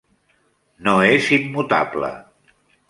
[0.87, 2.13] No és immutable.